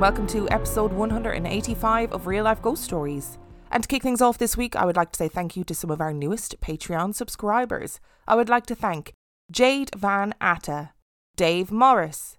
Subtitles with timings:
[0.00, 3.36] and welcome to episode 185 of Real Life Ghost Stories.
[3.70, 5.74] And to kick things off this week, I would like to say thank you to
[5.74, 8.00] some of our newest Patreon subscribers.
[8.26, 9.12] I would like to thank
[9.50, 10.92] Jade Van Atta,
[11.36, 12.38] Dave Morris,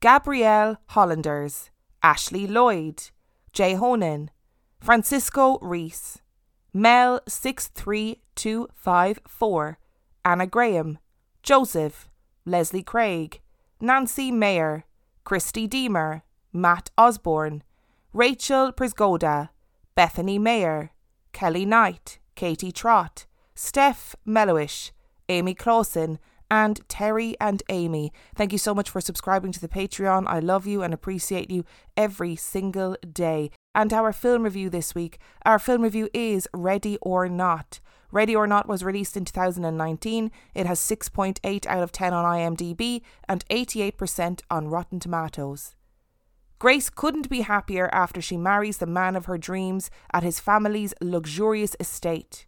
[0.00, 1.70] Gabrielle Hollanders,
[2.02, 3.04] Ashley Lloyd,
[3.54, 4.30] Jay Honan,
[4.78, 6.18] Francisco Reese,
[6.74, 9.78] Mel 63254,
[10.26, 10.98] Anna Graham,
[11.42, 12.10] Joseph,
[12.44, 13.40] Leslie Craig,
[13.80, 14.84] Nancy Mayer,
[15.24, 17.62] Christy Deemer, Matt Osborne,
[18.12, 19.50] Rachel Prisgoda,
[19.94, 20.92] Bethany Mayer,
[21.32, 24.92] Kelly Knight, Katie Trott, Steph Mellowish,
[25.28, 26.18] Amy Clausen,
[26.50, 28.12] and Terry and Amy.
[28.34, 30.24] Thank you so much for subscribing to the Patreon.
[30.26, 31.64] I love you and appreciate you
[31.96, 33.50] every single day.
[33.74, 35.18] And our film review this week.
[35.44, 37.80] Our film review is Ready or Not.
[38.10, 40.30] Ready or Not was released in 2019.
[40.54, 45.74] It has 6.8 out of 10 on IMDb and 88% on Rotten Tomatoes.
[46.58, 50.92] Grace couldn't be happier after she marries the man of her dreams at his family's
[51.00, 52.46] luxurious estate.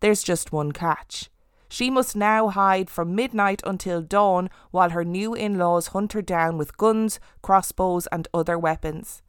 [0.00, 1.28] There's just one catch.
[1.68, 6.22] She must now hide from midnight until dawn while her new in laws hunt her
[6.22, 9.22] down with guns, crossbows, and other weapons.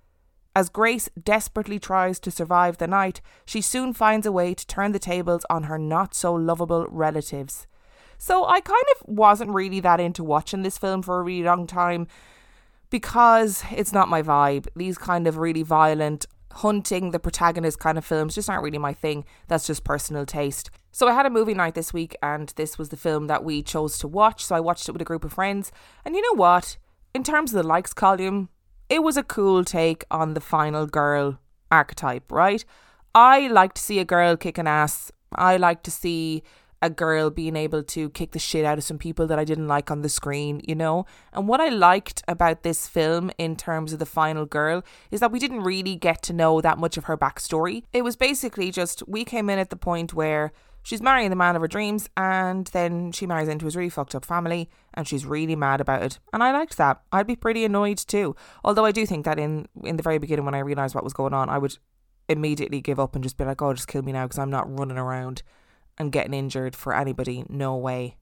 [0.56, 4.92] As Grace desperately tries to survive the night, she soon finds a way to turn
[4.92, 7.68] the tables on her not so lovable relatives.
[8.18, 11.68] So I kind of wasn't really that into watching this film for a really long
[11.68, 12.08] time
[12.90, 14.68] because it's not my vibe.
[14.76, 18.94] These kind of really violent, hunting the protagonist kind of films just aren't really my
[18.94, 19.26] thing.
[19.48, 20.70] That's just personal taste.
[20.92, 23.62] So I had a movie night this week and this was the film that we
[23.62, 24.44] chose to watch.
[24.44, 25.72] So I watched it with a group of friends.
[26.04, 26.78] And you know what?
[27.14, 28.50] In terms of the likes column,
[28.90, 31.40] it was a cool take on the final girl
[31.72, 32.66] archetype, right?
[33.14, 35.12] I like to see a girl kicking ass.
[35.36, 36.44] I like to see
[36.82, 39.68] a girl being able to kick the shit out of some people that I didn't
[39.68, 41.06] like on the screen, you know?
[41.34, 45.32] And what I liked about this film in terms of the final girl is that
[45.32, 47.84] we didn't really get to know that much of her backstory.
[47.92, 50.52] It was basically just we came in at the point where
[50.84, 54.16] she's marrying the man of her dreams and then she marries into his really fucked
[54.16, 56.20] up family and she's really mad about it.
[56.32, 57.02] And I liked that.
[57.12, 58.36] I'd be pretty annoyed too.
[58.64, 61.14] Although I do think that in in the very beginning when I realized what was
[61.14, 61.78] going on, I would
[62.30, 64.80] immediately give up and just be like, "Oh, just kill me now because I'm not
[64.80, 65.44] running around
[66.00, 67.44] and getting injured for anybody.
[67.50, 68.16] No way.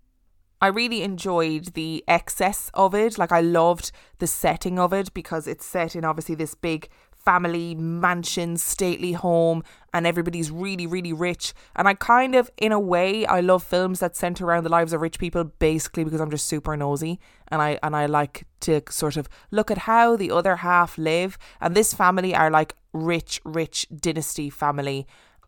[0.59, 3.17] I really enjoyed the excess of it.
[3.17, 6.89] Like, I loved the setting of it because it's set in obviously this big
[7.27, 9.61] family mansion, stately home,
[9.93, 11.53] and everybody's really, really rich.
[11.75, 14.93] And I kind of, in a way, I love films that center around the lives
[14.93, 18.81] of rich people, basically because I'm just super nosy, and I and I like to
[18.89, 21.37] sort of look at how the other half live.
[21.59, 25.05] And this family are like rich, rich dynasty family,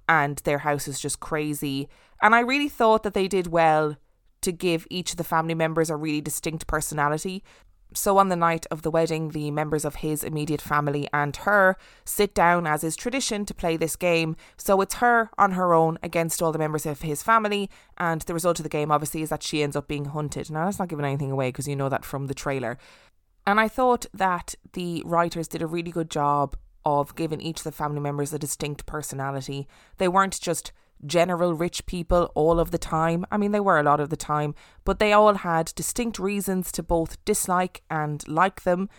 [0.10, 1.88] and their house is just crazy
[2.22, 3.98] and I really thought that they did well
[4.42, 7.44] to give each of the family members a really distinct personality.
[7.94, 11.76] So, on the night of the wedding, the members of his immediate family and her
[12.06, 14.36] sit down, as is tradition, to play this game.
[14.58, 17.68] So, it's her on her own against all the members of his family.
[17.98, 20.52] And the result of the game, obviously, is that she ends up being hunted.
[20.52, 22.78] Now, that's not giving anything away because you know that from the trailer.
[23.48, 27.64] And I thought that the writers did a really good job of giving each of
[27.64, 29.68] the family members a distinct personality.
[29.98, 30.72] They weren't just
[31.06, 33.26] general rich people all of the time.
[33.32, 36.72] I mean, they were a lot of the time, but they all had distinct reasons
[36.74, 38.90] to both dislike and like them.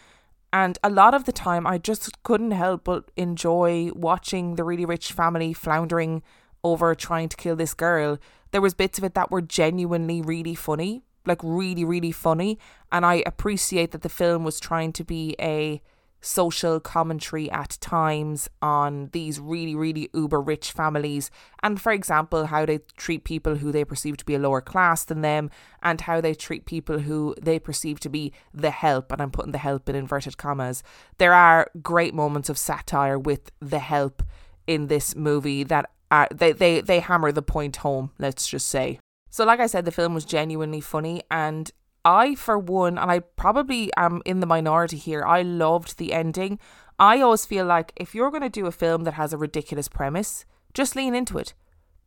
[0.52, 4.84] And a lot of the time, I just couldn't help but enjoy watching the really
[4.84, 6.22] rich family floundering
[6.64, 8.18] over trying to kill this girl.
[8.50, 12.58] There was bits of it that were genuinely really funny, like really, really funny.
[12.90, 15.80] And I appreciate that the film was trying to be a
[16.20, 21.30] social commentary at times on these really, really uber rich families.
[21.62, 25.04] And for example, how they treat people who they perceive to be a lower class
[25.04, 25.50] than them,
[25.82, 29.12] and how they treat people who they perceive to be the help.
[29.12, 30.82] And I'm putting the help in inverted commas.
[31.18, 34.22] There are great moments of satire with the help
[34.66, 38.98] in this movie that are, they, they, they hammer the point home, let's just say.
[39.32, 41.70] So, like I said, the film was genuinely funny, and
[42.04, 46.58] I, for one, and I probably am in the minority here, I loved the ending.
[46.98, 49.88] I always feel like if you're going to do a film that has a ridiculous
[49.88, 50.44] premise,
[50.74, 51.54] just lean into it.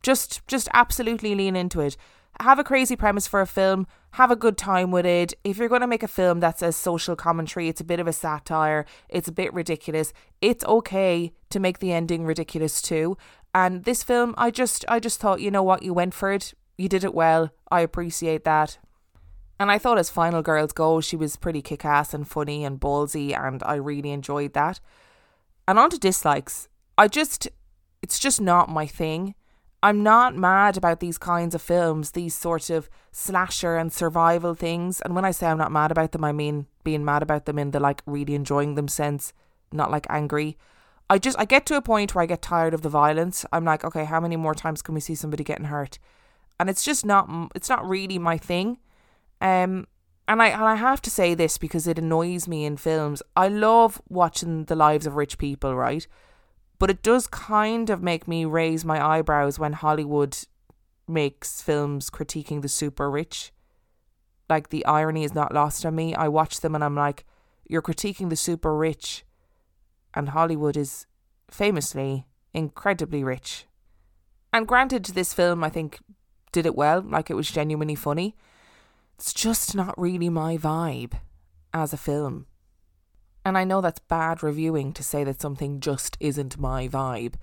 [0.02, 1.96] Just, just absolutely lean into it.
[2.40, 5.34] Have a crazy premise for a film, have a good time with it.
[5.44, 8.08] If you're going to make a film that's a social commentary, it's a bit of
[8.08, 13.16] a satire, it's a bit ridiculous, it's okay to make the ending ridiculous too.
[13.54, 16.54] And this film, I just, I just thought, you know what, you went for it.
[16.76, 17.50] You did it well.
[17.70, 18.78] I appreciate that.
[19.58, 22.80] And I thought as Final Girls go, she was pretty kick ass and funny and
[22.80, 24.80] ballsy, and I really enjoyed that.
[25.68, 26.68] And on to dislikes.
[26.98, 27.48] I just,
[28.02, 29.34] it's just not my thing.
[29.84, 35.02] I'm not mad about these kinds of films, these sort of slasher and survival things.
[35.02, 37.58] And when I say I'm not mad about them, I mean being mad about them
[37.58, 39.34] in the like really enjoying them sense.
[39.70, 40.56] not like angry.
[41.10, 43.44] I just I get to a point where I get tired of the violence.
[43.52, 45.98] I'm like, okay, how many more times can we see somebody getting hurt?
[46.58, 48.78] And it's just not it's not really my thing.
[49.40, 49.86] Um
[50.26, 53.22] and I and I have to say this because it annoys me in films.
[53.36, 56.06] I love watching the lives of rich people, right?
[56.78, 60.36] But it does kind of make me raise my eyebrows when Hollywood
[61.06, 63.52] makes films critiquing the super rich.
[64.48, 66.14] Like the irony is not lost on me.
[66.14, 67.24] I watch them and I'm like,
[67.66, 69.24] you're critiquing the super rich
[70.14, 71.06] and Hollywood is
[71.50, 73.66] famously incredibly rich.
[74.52, 75.98] And granted, this film, I think,
[76.52, 78.36] did it well, like it was genuinely funny.
[79.16, 81.14] It's just not really my vibe
[81.72, 82.46] as a film.
[83.44, 87.34] And I know that's bad reviewing to say that something just isn't my vibe,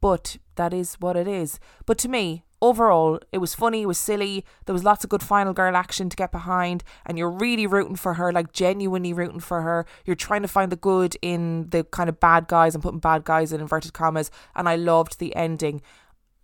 [0.00, 1.60] but that is what it is.
[1.86, 5.22] But to me, overall, it was funny, it was silly, there was lots of good
[5.22, 9.40] final girl action to get behind, and you're really rooting for her, like genuinely rooting
[9.40, 9.86] for her.
[10.04, 13.24] You're trying to find the good in the kind of bad guys and putting bad
[13.24, 15.82] guys in inverted commas, and I loved the ending.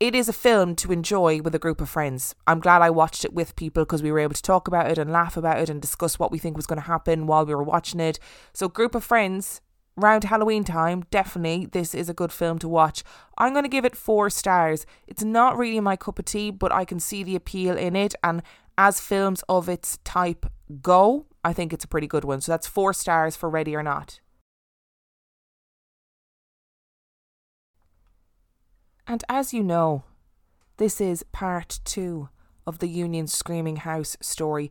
[0.00, 2.34] It is a film to enjoy with a group of friends.
[2.46, 4.96] I'm glad I watched it with people because we were able to talk about it
[4.96, 7.54] and laugh about it and discuss what we think was going to happen while we
[7.54, 8.18] were watching it.
[8.54, 9.60] So, group of friends,
[9.98, 13.04] Around Halloween time, definitely this is a good film to watch.
[13.36, 14.86] I'm going to give it four stars.
[15.06, 18.14] It's not really my cup of tea, but I can see the appeal in it.
[18.24, 18.42] And
[18.78, 20.46] as films of its type
[20.80, 22.40] go, I think it's a pretty good one.
[22.40, 24.20] So that's four stars for Ready or Not.
[29.06, 30.04] And as you know,
[30.76, 32.28] this is part two
[32.66, 34.70] of the Union Screaming House story.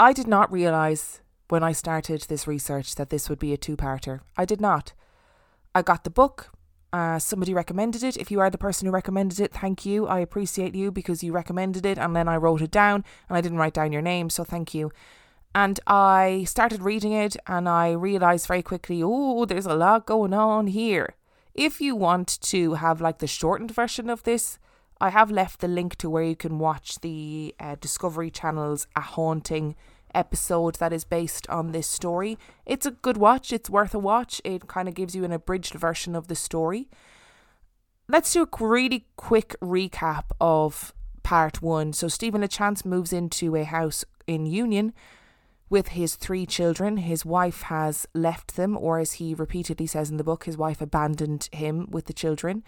[0.00, 3.76] I did not realise when I started this research that this would be a two
[3.76, 4.20] parter.
[4.36, 4.92] I did not.
[5.74, 6.50] I got the book.
[6.92, 8.16] Uh, somebody recommended it.
[8.16, 10.06] If you are the person who recommended it, thank you.
[10.06, 13.40] I appreciate you because you recommended it and then I wrote it down and I
[13.40, 14.92] didn't write down your name, so thank you.
[15.54, 20.32] And I started reading it and I realised very quickly, oh, there's a lot going
[20.32, 21.14] on here.
[21.54, 24.58] If you want to have like the shortened version of this,
[25.00, 29.00] I have left the link to where you can watch the uh, Discovery Channel's A
[29.00, 29.76] Haunting
[30.12, 32.38] episode that is based on this story.
[32.66, 34.40] It's a good watch, it's worth a watch.
[34.44, 36.88] It kind of gives you an abridged version of the story.
[38.08, 40.92] Let's do a really quick recap of
[41.22, 41.92] part one.
[41.92, 44.92] So, Stephen LaChance moves into a house in Union
[45.74, 46.98] with his three children.
[46.98, 50.80] His wife has left them, or as he repeatedly says in the book, his wife
[50.80, 52.62] abandoned him with the children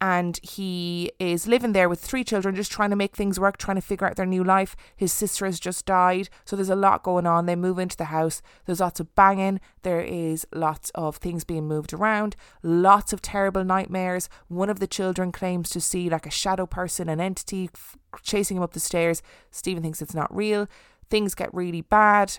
[0.00, 3.76] and he is living there with three children, just trying to make things work, trying
[3.76, 4.76] to figure out their new life.
[4.96, 7.46] His sister has just died, so there's a lot going on.
[7.46, 11.66] They move into the house, there's lots of banging, there is lots of things being
[11.66, 14.28] moved around, lots of terrible nightmares.
[14.46, 18.56] One of the children claims to see like a shadow person, an entity f- chasing
[18.56, 19.22] him up the stairs.
[19.50, 20.68] Stephen thinks it's not real.
[21.10, 22.38] Things get really bad.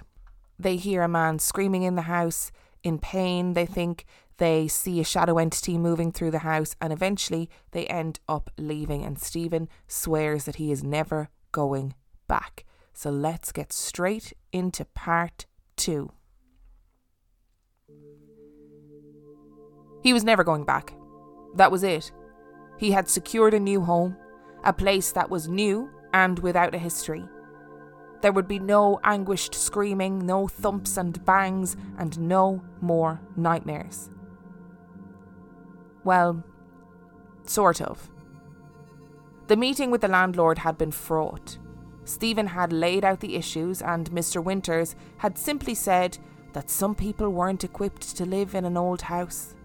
[0.59, 2.51] They hear a man screaming in the house
[2.83, 3.53] in pain.
[3.53, 4.05] They think
[4.37, 9.03] they see a shadow entity moving through the house and eventually they end up leaving.
[9.03, 11.93] And Stephen swears that he is never going
[12.27, 12.65] back.
[12.93, 15.45] So let's get straight into part
[15.77, 16.11] two.
[20.03, 20.93] He was never going back.
[21.55, 22.11] That was it.
[22.77, 24.17] He had secured a new home,
[24.63, 27.23] a place that was new and without a history.
[28.21, 34.09] There would be no anguished screaming, no thumps and bangs, and no more nightmares.
[36.03, 36.43] Well,
[37.45, 38.09] sort of.
[39.47, 41.57] The meeting with the landlord had been fraught.
[42.03, 44.43] Stephen had laid out the issues, and Mr.
[44.43, 46.17] Winters had simply said
[46.53, 49.55] that some people weren't equipped to live in an old house.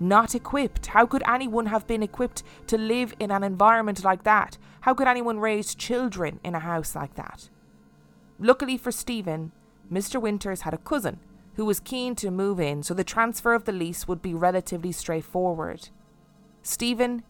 [0.00, 0.86] Not equipped?
[0.86, 4.56] How could anyone have been equipped to live in an environment like that?
[4.80, 7.50] How could anyone raise children in a house like that?
[8.40, 9.52] Luckily for Stephen,
[9.92, 10.20] Mr.
[10.20, 11.20] Winters had a cousin
[11.56, 14.92] who was keen to move in, so the transfer of the lease would be relatively
[14.92, 15.90] straightforward.
[16.62, 17.22] Stephen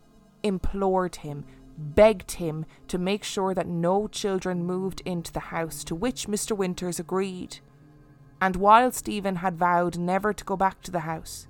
[0.44, 1.44] implored him,
[1.76, 6.56] begged him to make sure that no children moved into the house, to which Mr.
[6.56, 7.58] Winters agreed.
[8.40, 11.48] And while Stephen had vowed never to go back to the house,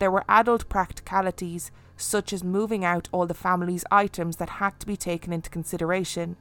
[0.00, 4.86] there were adult practicalities such as moving out all the family's items that had to
[4.86, 6.36] be taken into consideration.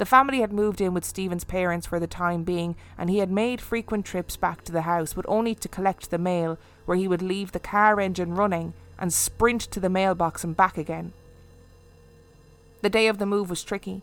[0.00, 3.30] The family had moved in with Stephen's parents for the time being, and he had
[3.30, 7.06] made frequent trips back to the house, but only to collect the mail, where he
[7.06, 11.12] would leave the car engine running and sprint to the mailbox and back again.
[12.80, 14.00] The day of the move was tricky.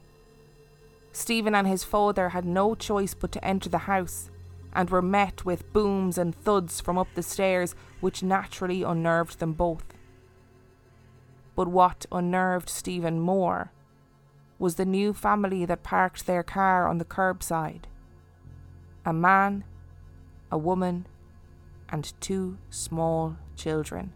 [1.14, 4.30] Stephen and his father had no choice but to enter the house,
[4.74, 9.54] and were met with booms and thuds from up the stairs, which naturally unnerved them
[9.54, 9.96] both.
[11.56, 13.72] But what unnerved Stephen more
[14.60, 17.84] was the new family that parked their car on the curbside.
[19.06, 19.64] A man,
[20.52, 21.08] a woman,
[21.90, 24.14] and two small children.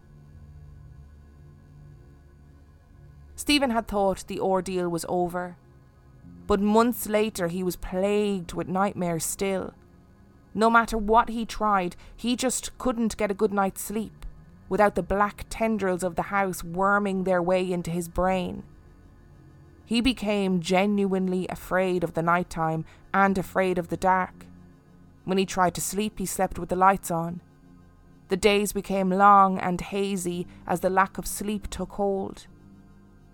[3.34, 5.56] Stephen had thought the ordeal was over,
[6.46, 9.74] but months later he was plagued with nightmares still.
[10.54, 14.26] No matter what he tried, he just couldn't get a good night's sleep
[14.68, 18.62] without the black tendrils of the house worming their way into his brain.
[19.84, 24.46] He became genuinely afraid of the night time and afraid of the dark.
[25.24, 27.40] When he tried to sleep, he slept with the lights on.
[28.28, 32.46] The days became long and hazy as the lack of sleep took hold.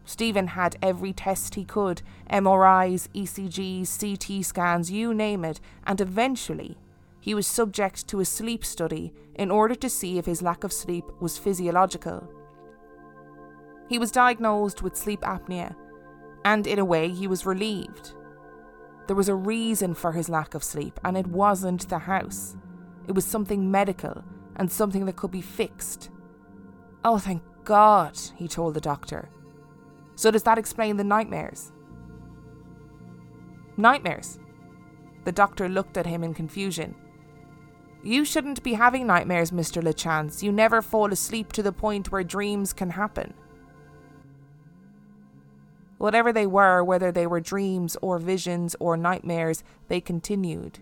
[0.05, 6.79] Stephen had every test he could MRIs, ECGs, CT scans, you name it, and eventually
[7.21, 10.73] he was subject to a sleep study in order to see if his lack of
[10.73, 12.27] sleep was physiological.
[13.89, 15.75] He was diagnosed with sleep apnea,
[16.45, 18.13] and in a way, he was relieved.
[19.07, 22.57] There was a reason for his lack of sleep, and it wasn't the house.
[23.07, 24.23] It was something medical
[24.57, 26.11] and something that could be fixed.
[27.05, 29.31] Oh, thank God, he told the doctor.
[30.15, 31.73] So, does that explain the nightmares?
[33.77, 34.39] Nightmares?
[35.25, 36.95] The doctor looked at him in confusion.
[38.03, 39.83] You shouldn't be having nightmares, Mr.
[39.83, 40.43] LaChance.
[40.43, 43.35] You never fall asleep to the point where dreams can happen.
[45.99, 50.79] Whatever they were, whether they were dreams or visions or nightmares, they continued.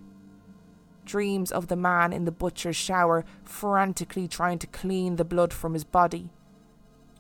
[1.06, 5.73] Dreams of the man in the butcher's shower, frantically trying to clean the blood from
[5.73, 6.28] his body.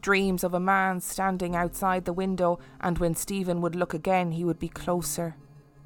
[0.02, 4.44] Dreams of a man standing outside the window, and when Stephen would look again, he
[4.44, 5.36] would be closer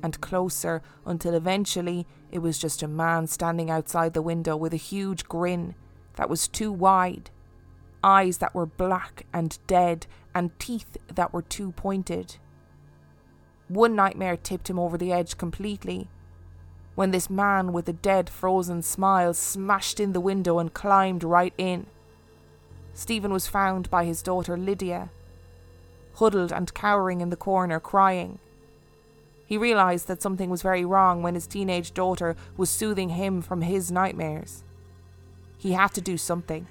[0.02, 4.79] and closer until eventually it was just a man standing outside the window with a
[4.79, 5.75] huge grin
[6.17, 7.31] that was too wide
[8.02, 12.37] eyes that were black and dead, and teeth that were too pointed.
[13.68, 16.08] One nightmare tipped him over the edge completely.
[16.94, 21.54] When this man with a dead, frozen smile smashed in the window and climbed right
[21.56, 21.87] in.
[22.92, 25.10] Stephen was found by his daughter Lydia,
[26.14, 28.38] huddled and cowering in the corner, crying.
[29.46, 33.62] He realised that something was very wrong when his teenage daughter was soothing him from
[33.62, 34.62] his nightmares.
[35.56, 36.66] He had to do something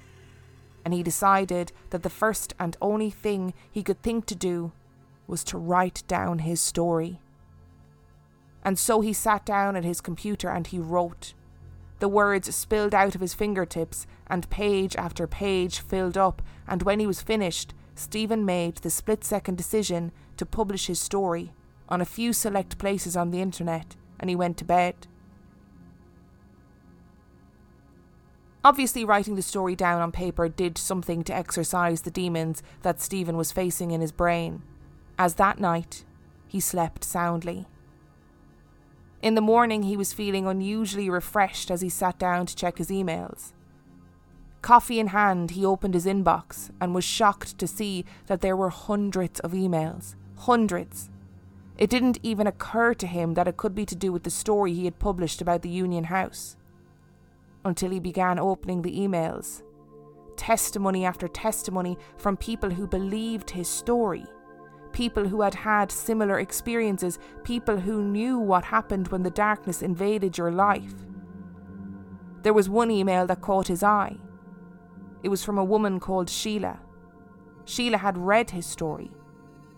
[0.84, 4.72] and he decided that the first and only thing he could think to do
[5.26, 7.20] was to write down his story.
[8.64, 11.34] And so he sat down at his computer and he wrote.
[12.00, 17.00] The words spilled out of his fingertips, and page after page filled up, and when
[17.00, 21.52] he was finished, Stephen made the split second decision to publish his story
[21.88, 25.06] on a few select places on the internet, and he went to bed.
[28.62, 33.36] Obviously, writing the story down on paper did something to exorcise the demons that Stephen
[33.36, 34.62] was facing in his brain,
[35.18, 36.04] as that night
[36.46, 37.66] he slept soundly.
[39.22, 42.88] In the morning, he was feeling unusually refreshed as he sat down to check his
[42.88, 43.52] emails.
[44.60, 48.68] Coffee in hand, he opened his inbox and was shocked to see that there were
[48.68, 50.16] hundreds of emails.
[50.36, 51.08] Hundreds.
[51.78, 54.74] It didn't even occur to him that it could be to do with the story
[54.74, 56.56] he had published about the Union House
[57.64, 59.62] until he began opening the emails.
[60.36, 64.24] Testimony after testimony from people who believed his story,
[64.92, 70.38] people who had had similar experiences, people who knew what happened when the darkness invaded
[70.38, 70.94] your life.
[72.42, 74.16] There was one email that caught his eye.
[75.22, 76.80] It was from a woman called Sheila.
[77.66, 79.10] Sheila had read his story,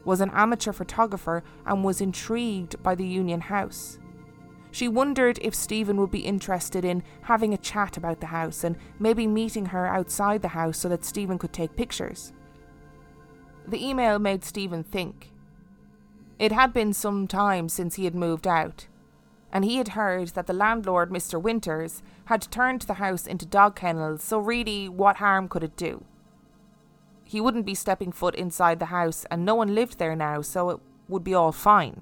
[0.04, 3.98] was an amateur photographer, and was intrigued by the Union House.
[4.73, 8.76] She wondered if Stephen would be interested in having a chat about the house and
[8.99, 12.33] maybe meeting her outside the house so that Stephen could take pictures.
[13.69, 15.31] The email made Stephen think.
[16.38, 18.88] It had been some time since he had moved out,
[19.52, 21.41] and he had heard that the landlord, Mr.
[21.41, 26.02] Winters, had turned the house into dog kennels, so really, what harm could it do?
[27.25, 30.71] He wouldn't be stepping foot inside the house, and no one lived there now, so
[30.71, 32.00] it would be all fine.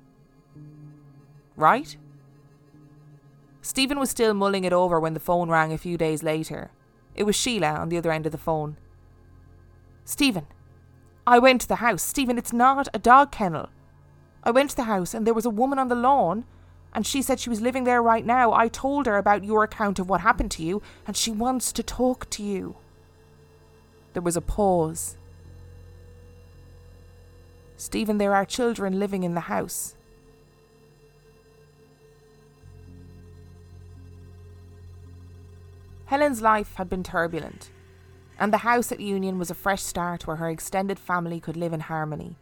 [1.56, 1.96] Right?
[3.62, 6.70] Stephen was still mulling it over when the phone rang a few days later.
[7.14, 8.76] It was Sheila on the other end of the phone.
[10.04, 10.46] Stephen,
[11.26, 12.02] I went to the house.
[12.02, 13.68] Stephen, it's not a dog kennel.
[14.42, 16.44] I went to the house and there was a woman on the lawn
[16.94, 18.52] and she said she was living there right now.
[18.52, 21.82] I told her about your account of what happened to you and she wants to
[21.82, 22.76] talk to you.
[24.14, 25.16] There was a pause.
[27.76, 29.94] Stephen, there are children living in the house.
[36.10, 37.70] Helen's life had been turbulent,
[38.36, 41.72] and the house at Union was a fresh start where her extended family could live
[41.72, 42.36] in harmony.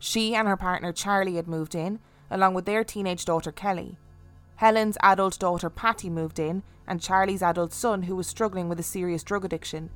[0.00, 2.00] She and her partner Charlie had moved in,
[2.32, 3.96] along with their teenage daughter Kelly.
[4.56, 8.82] Helen's adult daughter Patty moved in, and Charlie's adult son, who was struggling with a
[8.82, 9.90] serious drug addiction.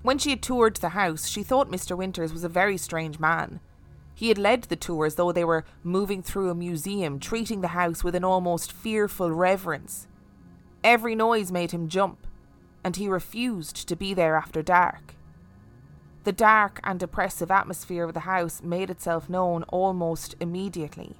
[0.00, 1.94] When she had toured the house, she thought Mr.
[1.94, 3.60] Winters was a very strange man.
[4.14, 7.68] He had led the tour as though they were moving through a museum, treating the
[7.76, 10.06] house with an almost fearful reverence.
[10.82, 12.26] Every noise made him jump,
[12.84, 15.14] and he refused to be there after dark.
[16.24, 21.16] The dark and oppressive atmosphere of the house made itself known almost immediately.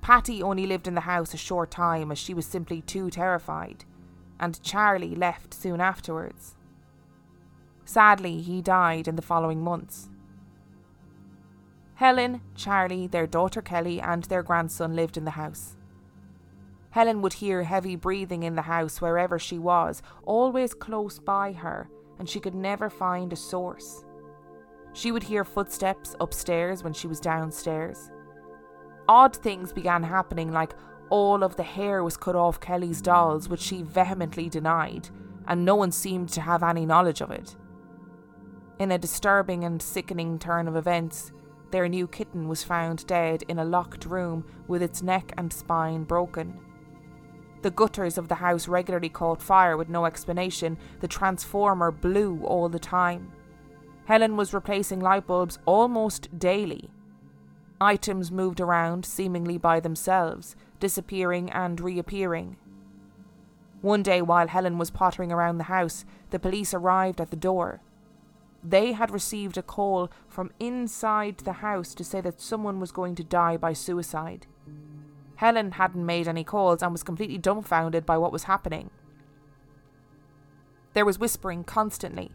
[0.00, 3.84] Patty only lived in the house a short time as she was simply too terrified,
[4.38, 6.56] and Charlie left soon afterwards.
[7.84, 10.08] Sadly, he died in the following months.
[11.94, 15.75] Helen, Charlie, their daughter Kelly, and their grandson lived in the house.
[16.96, 21.90] Helen would hear heavy breathing in the house wherever she was, always close by her,
[22.18, 24.02] and she could never find a source.
[24.94, 28.10] She would hear footsteps upstairs when she was downstairs.
[29.10, 30.72] Odd things began happening, like
[31.10, 35.10] all of the hair was cut off Kelly's dolls, which she vehemently denied,
[35.46, 37.56] and no one seemed to have any knowledge of it.
[38.78, 41.30] In a disturbing and sickening turn of events,
[41.72, 46.04] their new kitten was found dead in a locked room with its neck and spine
[46.04, 46.58] broken.
[47.66, 50.78] The gutters of the house regularly caught fire with no explanation.
[51.00, 53.32] The transformer blew all the time.
[54.04, 56.90] Helen was replacing light bulbs almost daily.
[57.80, 62.56] Items moved around seemingly by themselves, disappearing and reappearing.
[63.80, 67.80] One day, while Helen was pottering around the house, the police arrived at the door.
[68.62, 73.16] They had received a call from inside the house to say that someone was going
[73.16, 74.46] to die by suicide.
[75.36, 78.90] Helen hadn't made any calls and was completely dumbfounded by what was happening.
[80.94, 82.32] There was whispering constantly,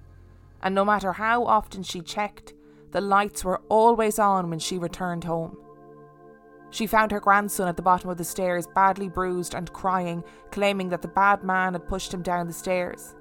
[0.62, 2.54] and no matter how often she checked,
[2.92, 5.58] the lights were always on when she returned home.
[6.70, 10.90] She found her grandson at the bottom of the stairs, badly bruised and crying, claiming
[10.90, 13.16] that the bad man had pushed him down the stairs.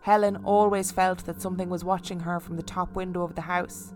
[0.00, 3.94] Helen always felt that something was watching her from the top window of the house.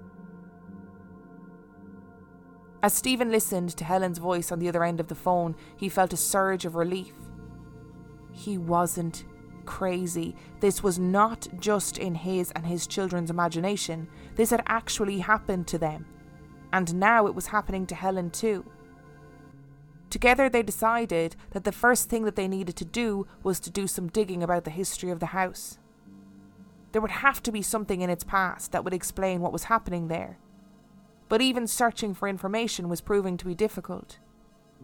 [2.82, 6.12] As Stephen listened to Helen's voice on the other end of the phone, he felt
[6.12, 7.14] a surge of relief.
[8.32, 9.24] He wasn't
[9.66, 10.36] crazy.
[10.60, 15.78] This was not just in his and his children's imagination, this had actually happened to
[15.78, 16.06] them.
[16.72, 18.64] And now it was happening to Helen too.
[20.08, 23.86] Together, they decided that the first thing that they needed to do was to do
[23.86, 25.78] some digging about the history of the house.
[26.92, 30.08] There would have to be something in its past that would explain what was happening
[30.08, 30.38] there.
[31.28, 34.18] But even searching for information was proving to be difficult.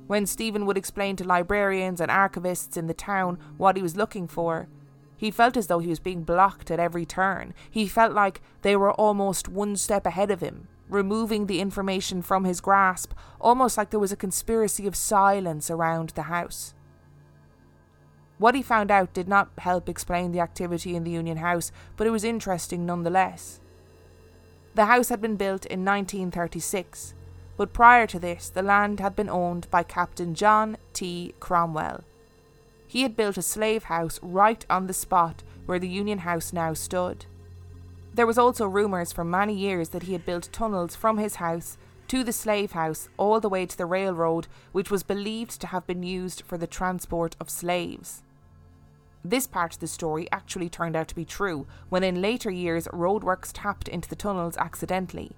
[0.07, 4.26] When Stephen would explain to librarians and archivists in the town what he was looking
[4.26, 4.68] for,
[5.16, 7.54] he felt as though he was being blocked at every turn.
[7.70, 12.44] He felt like they were almost one step ahead of him, removing the information from
[12.44, 16.74] his grasp, almost like there was a conspiracy of silence around the house.
[18.38, 22.07] What he found out did not help explain the activity in the Union House, but
[22.07, 23.61] it was interesting nonetheless.
[24.74, 27.14] The house had been built in 1936,
[27.56, 31.32] but prior to this, the land had been owned by Captain John T.
[31.38, 32.02] Cromwell.
[32.88, 36.74] He had built a slave house right on the spot where the Union House now
[36.74, 37.26] stood.
[38.12, 41.78] There was also rumours for many years that he had built tunnels from his house
[42.08, 45.87] to the slave house all the way to the railroad, which was believed to have
[45.87, 48.23] been used for the transport of slaves.
[49.24, 52.87] This part of the story actually turned out to be true when in later years
[52.88, 55.32] roadworks tapped into the tunnels accidentally.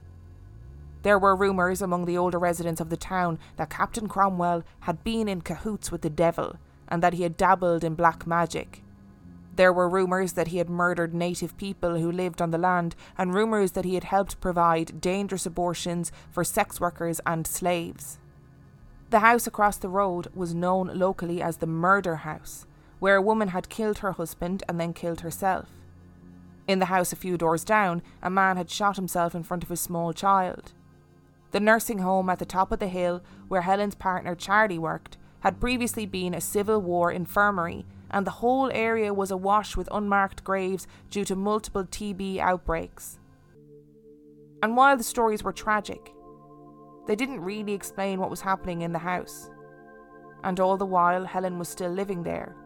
[1.02, 5.28] There were rumours among the older residents of the town that Captain Cromwell had been
[5.28, 6.56] in cahoots with the devil
[6.88, 8.82] and that he had dabbled in black magic.
[9.54, 13.32] There were rumours that he had murdered native people who lived on the land, and
[13.32, 18.18] rumours that he had helped provide dangerous abortions for sex workers and slaves.
[19.08, 22.66] The house across the road was known locally as the Murder House,
[22.98, 25.68] where a woman had killed her husband and then killed herself.
[26.68, 29.68] In the house a few doors down, a man had shot himself in front of
[29.68, 30.72] his small child.
[31.52, 35.60] The nursing home at the top of the hill, where Helen's partner Charlie worked, had
[35.60, 40.88] previously been a Civil War infirmary, and the whole area was awash with unmarked graves
[41.08, 43.18] due to multiple TB outbreaks.
[44.62, 46.12] And while the stories were tragic,
[47.06, 49.48] they didn't really explain what was happening in the house.
[50.42, 52.56] And all the while, Helen was still living there,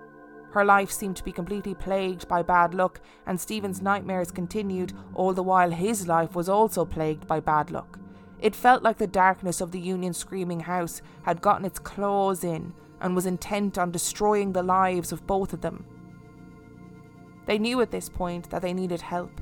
[0.53, 5.33] her life seemed to be completely plagued by bad luck, and Stephen's nightmares continued, all
[5.33, 7.99] the while his life was also plagued by bad luck.
[8.41, 12.73] It felt like the darkness of the Union Screaming House had gotten its claws in
[13.01, 15.85] and was intent on destroying the lives of both of them.
[17.47, 19.41] They knew at this point that they needed help,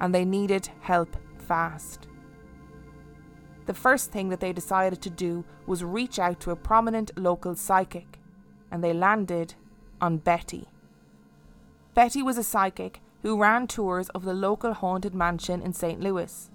[0.00, 2.06] and they needed help fast.
[3.70, 7.54] the first thing that they decided to do was reach out to a prominent local
[7.54, 8.18] psychic,
[8.70, 9.54] and they landed
[10.00, 10.68] on Betty.
[11.94, 16.00] Betty was a psychic who ran tours of the local haunted mansion in St.
[16.00, 16.50] Louis.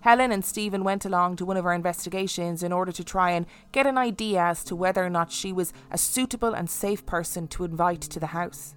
[0.00, 3.46] Helen and Stephen went along to one of her investigations in order to try and
[3.72, 7.48] get an idea as to whether or not she was a suitable and safe person
[7.48, 8.74] to invite to the house.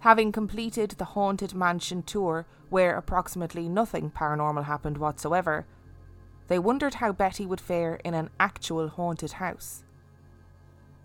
[0.00, 5.66] Having completed the haunted mansion tour, where approximately nothing paranormal happened whatsoever,
[6.48, 9.84] they wondered how Betty would fare in an actual haunted house.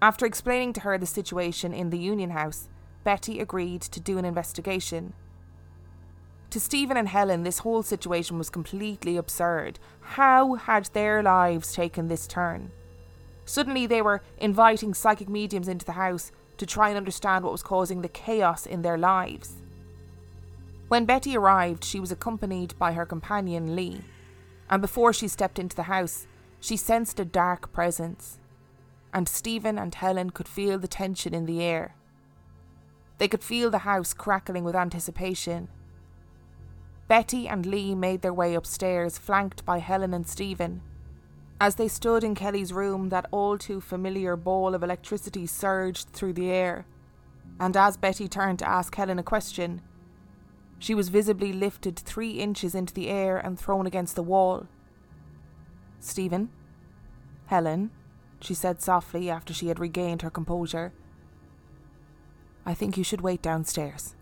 [0.04, 2.68] After explaining to her the situation in the Union House,
[3.06, 5.14] Betty agreed to do an investigation.
[6.50, 9.80] To Stephen and Helen, this whole situation was completely absurd.
[10.02, 12.72] How had their lives taken this turn?
[13.46, 17.64] Suddenly, they were inviting psychic mediums into the house to try and understand what was
[17.64, 19.62] causing the chaos in their lives.
[20.90, 24.02] When Betty arrived, she was accompanied by her companion Lee,
[24.70, 26.28] and before she stepped into the house,
[26.60, 28.38] she sensed a dark presence,
[29.14, 31.96] and Stephen and Helen could feel the tension in the air.
[33.20, 35.70] They could feel the house crackling with anticipation.
[37.08, 40.82] Betty and Lee made their way upstairs, flanked by Helen and Stephen.
[41.62, 46.34] As they stood in Kelly's room, that all too familiar ball of electricity surged through
[46.34, 46.86] the air.
[47.60, 49.82] And as Betty turned to ask Helen a question,
[50.80, 54.68] she was visibly lifted three inches into the air and thrown against the wall.
[56.00, 56.50] Stephen?
[57.46, 57.92] Helen?
[58.44, 60.92] She said softly after she had regained her composure.
[62.66, 64.16] I think you should wait downstairs.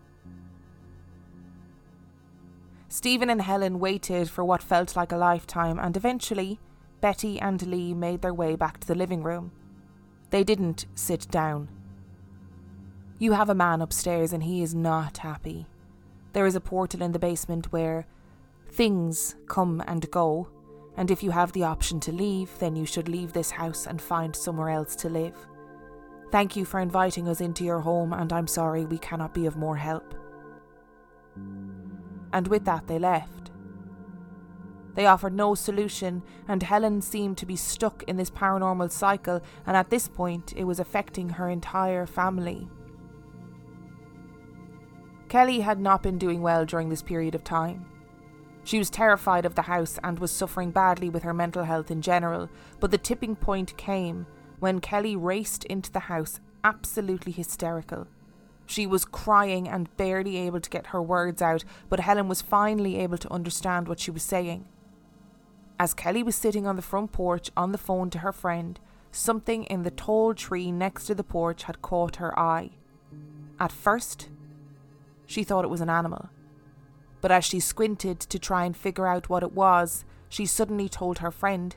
[2.88, 6.60] Stephen and Helen waited for what felt like a lifetime, and eventually,
[7.00, 9.50] Betty and Lee made their way back to the living room.
[10.30, 11.68] They didn't sit down.
[13.18, 15.66] You have a man upstairs, and he is not happy.
[16.32, 18.06] There is a portal in the basement where
[18.70, 20.48] things come and go,
[20.96, 24.00] and if you have the option to leave, then you should leave this house and
[24.00, 25.36] find somewhere else to live.
[26.30, 29.56] Thank you for inviting us into your home, and I'm sorry we cannot be of
[29.56, 30.14] more help.
[32.32, 33.50] And with that, they left.
[34.94, 39.76] They offered no solution, and Helen seemed to be stuck in this paranormal cycle, and
[39.76, 42.68] at this point, it was affecting her entire family.
[45.28, 47.86] Kelly had not been doing well during this period of time.
[48.64, 52.00] She was terrified of the house and was suffering badly with her mental health in
[52.00, 52.48] general,
[52.80, 54.26] but the tipping point came
[54.60, 58.06] when Kelly raced into the house, absolutely hysterical.
[58.66, 62.98] She was crying and barely able to get her words out, but Helen was finally
[62.98, 64.66] able to understand what she was saying.
[65.80, 68.78] As Kelly was sitting on the front porch on the phone to her friend,
[69.10, 72.70] something in the tall tree next to the porch had caught her eye.
[73.58, 74.28] At first,
[75.26, 76.30] she thought it was an animal.
[77.22, 81.18] But as she squinted to try and figure out what it was, she suddenly told
[81.18, 81.74] her friend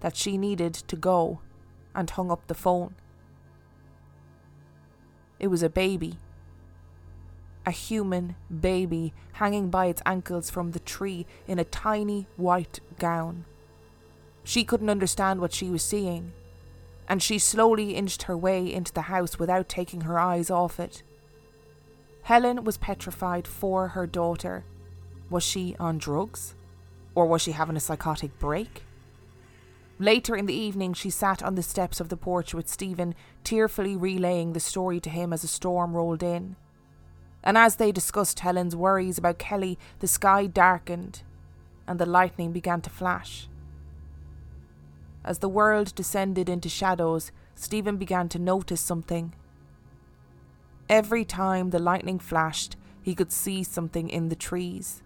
[0.00, 1.40] that she needed to go
[1.94, 2.96] and hung up the phone.
[5.38, 6.18] It was a baby.
[7.64, 13.44] A human baby hanging by its ankles from the tree in a tiny white gown.
[14.42, 16.32] She couldn't understand what she was seeing,
[17.08, 21.02] and she slowly inched her way into the house without taking her eyes off it.
[22.24, 24.64] Helen was petrified for her daughter.
[25.28, 26.54] Was she on drugs?
[27.14, 28.82] Or was she having a psychotic break?
[29.98, 33.94] Later in the evening, she sat on the steps of the porch with Stephen, tearfully
[33.94, 36.56] relaying the story to him as a storm rolled in.
[37.42, 41.22] And as they discussed Helen's worries about Kelly, the sky darkened
[41.86, 43.48] and the lightning began to flash.
[45.22, 49.34] As the world descended into shadows, Stephen began to notice something.
[50.88, 55.02] Every time the lightning flashed, he could see something in the trees,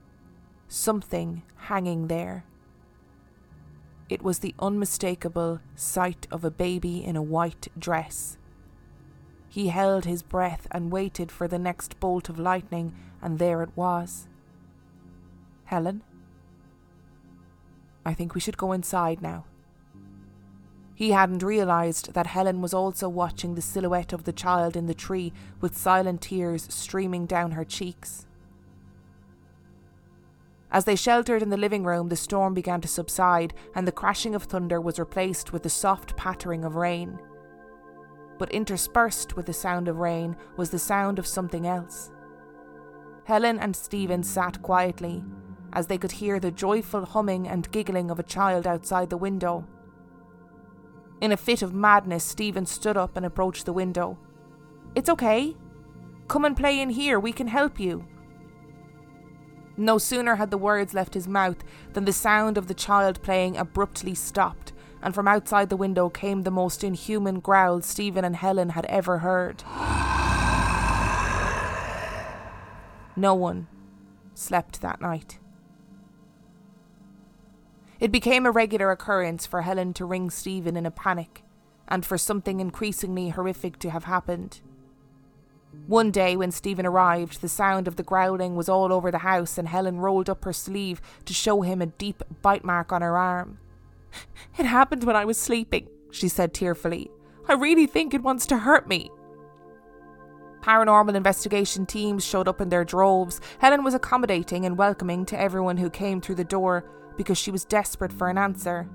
[0.66, 2.44] something hanging there.
[4.08, 8.38] It was the unmistakable sight of a baby in a white dress.
[9.48, 13.70] He held his breath and waited for the next bolt of lightning, and there it
[13.76, 14.26] was.
[15.64, 16.02] Helen?
[18.04, 19.44] I think we should go inside now.
[20.98, 24.94] He hadn't realised that Helen was also watching the silhouette of the child in the
[24.94, 28.26] tree with silent tears streaming down her cheeks.
[30.72, 34.34] As they sheltered in the living room, the storm began to subside, and the crashing
[34.34, 37.20] of thunder was replaced with the soft pattering of rain.
[38.36, 42.10] But interspersed with the sound of rain was the sound of something else.
[43.22, 45.22] Helen and Stephen sat quietly,
[45.72, 49.64] as they could hear the joyful humming and giggling of a child outside the window.
[51.20, 54.18] In a fit of madness, Stephen stood up and approached the window.
[54.94, 55.56] It's okay.
[56.28, 58.06] Come and play in here, we can help you.
[59.76, 63.56] No sooner had the words left his mouth than the sound of the child playing
[63.56, 68.70] abruptly stopped, and from outside the window came the most inhuman growl Stephen and Helen
[68.70, 69.64] had ever heard.
[73.16, 73.66] No one
[74.34, 75.40] slept that night.
[78.00, 81.42] It became a regular occurrence for Helen to ring Stephen in a panic,
[81.88, 84.60] and for something increasingly horrific to have happened.
[85.86, 89.58] One day, when Stephen arrived, the sound of the growling was all over the house,
[89.58, 93.16] and Helen rolled up her sleeve to show him a deep bite mark on her
[93.16, 93.58] arm.
[94.56, 97.10] It happened when I was sleeping, she said tearfully.
[97.48, 99.10] I really think it wants to hurt me.
[100.62, 103.40] Paranormal investigation teams showed up in their droves.
[103.58, 106.84] Helen was accommodating and welcoming to everyone who came through the door
[107.18, 108.88] because she was desperate for an answer.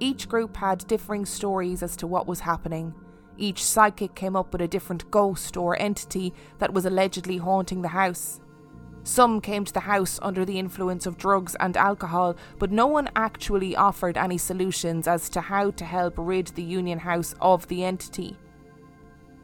[0.00, 2.92] Each group had differing stories as to what was happening.
[3.38, 7.88] Each psychic came up with a different ghost or entity that was allegedly haunting the
[7.88, 8.40] house.
[9.04, 13.08] Some came to the house under the influence of drugs and alcohol, but no one
[13.14, 17.84] actually offered any solutions as to how to help rid the Union House of the
[17.84, 18.36] entity.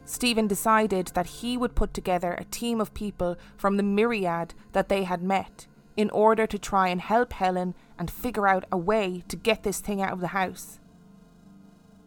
[0.03, 4.89] Stephen decided that he would put together a team of people from the myriad that
[4.89, 9.23] they had met in order to try and help Helen and figure out a way
[9.27, 10.79] to get this thing out of the house.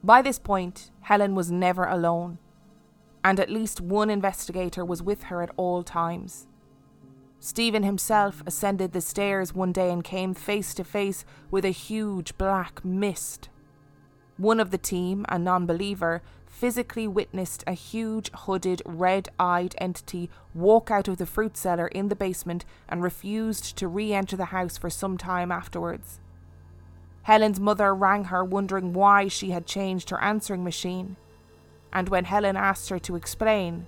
[0.02, 2.38] By this point, Helen was never alone,
[3.24, 6.46] and at least one investigator was with her at all times.
[7.40, 12.36] Stephen himself ascended the stairs one day and came face to face with a huge
[12.36, 13.48] black mist.
[14.36, 16.22] One of the team, a non believer,
[16.58, 22.08] physically witnessed a huge, hooded, red eyed entity walk out of the fruit cellar in
[22.08, 26.18] the basement and refused to re enter the house for some time afterwards.
[27.22, 31.14] Helen's mother rang her, wondering why she had changed her answering machine.
[31.92, 33.86] And when Helen asked her to explain,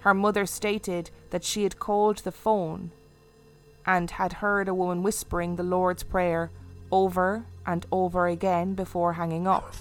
[0.00, 2.92] her mother stated that she had called the phone
[3.84, 6.52] and had heard a woman whispering the Lord's Prayer
[6.92, 9.74] over and over again before hanging up.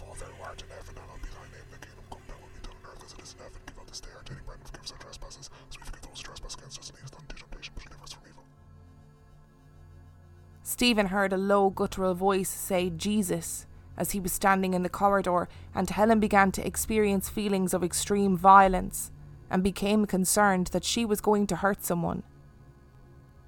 [10.75, 15.47] Stephen heard a low guttural voice say Jesus as he was standing in the corridor,
[15.73, 19.09] and Helen began to experience feelings of extreme violence
[19.49, 22.23] and became concerned that she was going to hurt someone.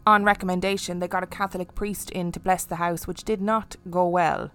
[0.06, 3.76] On recommendation, they got a Catholic priest in to bless the house, which did not
[3.90, 4.50] go well.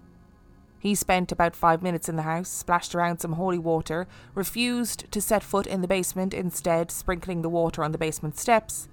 [0.79, 5.21] He spent about five minutes in the house, splashed around some holy water, refused to
[5.21, 8.89] set foot in the basement, instead, sprinkling the water on the basement steps,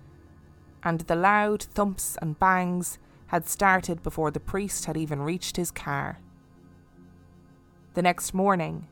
[0.84, 5.70] and the loud thumps and bangs had started before the priest had even reached his
[5.70, 6.20] car.
[7.94, 8.88] The next morning,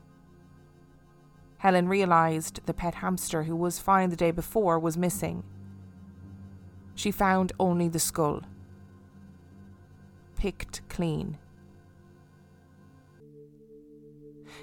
[1.58, 5.44] Helen realised the pet hamster who was fine the day before was missing.
[6.94, 8.42] She found only the skull,
[10.36, 11.40] picked clean.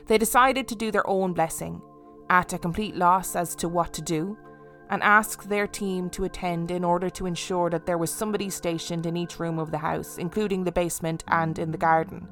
[0.06, 1.82] They decided to do their own blessing,
[2.30, 4.38] at a complete loss as to what to do,
[4.90, 9.06] and asked their team to attend in order to ensure that there was somebody stationed
[9.06, 12.28] in each room of the house, including the basement and in the garden.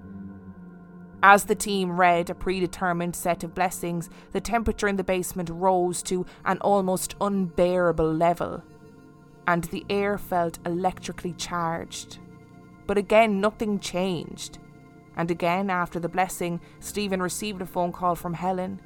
[1.22, 6.02] As the team read a predetermined set of blessings, the temperature in the basement rose
[6.04, 8.62] to an almost unbearable level,
[9.46, 12.18] and the air felt electrically charged.
[12.86, 14.58] But again, nothing changed.
[15.16, 18.80] And again, after the blessing, Stephen received a phone call from Helen.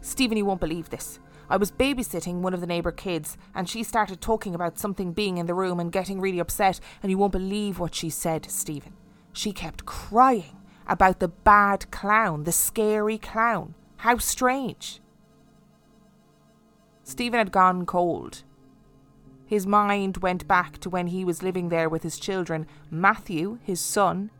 [0.00, 1.18] Stephen, you won't believe this.
[1.48, 5.38] I was babysitting one of the neighbour kids, and she started talking about something being
[5.38, 8.94] in the room and getting really upset, and you won't believe what she said, Stephen.
[9.32, 10.56] She kept crying
[10.86, 13.74] about the bad clown, the scary clown.
[13.98, 15.00] How strange.
[17.02, 18.42] Stephen had gone cold.
[19.46, 22.66] His mind went back to when he was living there with his children.
[22.90, 24.30] Matthew, his son,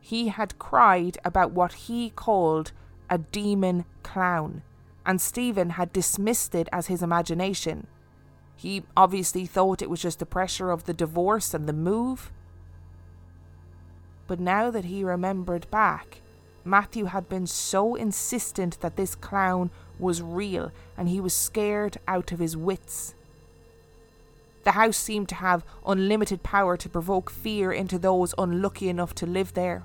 [0.00, 2.72] he had cried about what he called
[3.10, 4.62] a demon clown,
[5.06, 7.86] and Stephen had dismissed it as his imagination.
[8.56, 12.32] He obviously thought it was just the pressure of the divorce and the move.
[14.26, 16.22] But now that he remembered back,
[16.64, 22.32] Matthew had been so insistent that this clown was real and he was scared out
[22.32, 23.14] of his wits.
[24.64, 29.26] The house seemed to have unlimited power to provoke fear into those unlucky enough to
[29.26, 29.84] live there.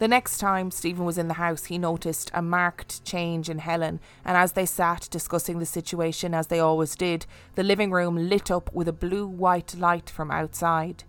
[0.00, 4.00] The next time Stephen was in the house, he noticed a marked change in Helen,
[4.24, 8.50] and as they sat discussing the situation, as they always did, the living room lit
[8.50, 11.04] up with a blue white light from outside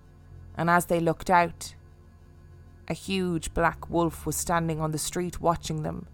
[0.55, 1.75] and as they looked out,
[2.87, 6.07] a huge black wolf was standing on the street watching them.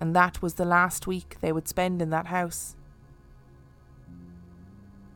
[0.00, 2.76] And that was the last week they would spend in that house.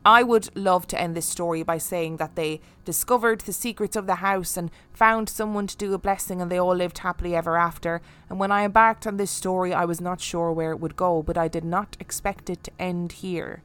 [0.07, 4.07] I would love to end this story by saying that they discovered the secrets of
[4.07, 7.57] the house and found someone to do a blessing and they all lived happily ever
[7.57, 8.01] after.
[8.29, 11.21] And when I embarked on this story, I was not sure where it would go,
[11.21, 13.63] but I did not expect it to end here.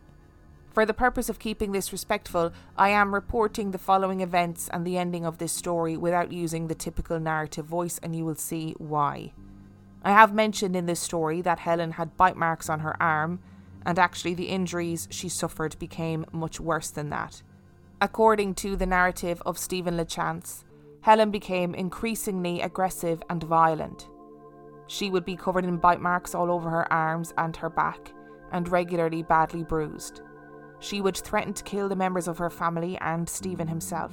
[0.73, 4.99] For the purpose of keeping this respectful, I am reporting the following events and the
[4.99, 9.33] ending of this story without using the typical narrative voice, and you will see why.
[10.03, 13.39] I have mentioned in this story that Helen had bite marks on her arm,
[13.85, 17.43] and actually the injuries she suffered became much worse than that.
[18.01, 20.65] According to the narrative of Stephen LaChance,
[21.03, 24.09] Helen became increasingly aggressive and violent.
[24.87, 28.13] She would be covered in bite marks all over her arms and her back,
[28.53, 30.23] and regularly badly bruised.
[30.81, 34.13] She would threaten to kill the members of her family and Stephen himself.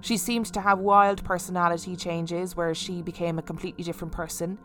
[0.00, 4.58] She seemed to have wild personality changes where she became a completely different person.